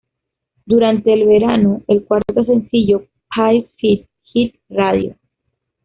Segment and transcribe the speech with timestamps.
[0.65, 5.15] Durante el verano, el cuarto sencillo "Pieces Fit" hit radio.